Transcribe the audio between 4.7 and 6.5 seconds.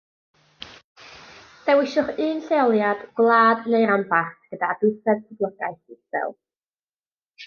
dwysedd poblogaeth isel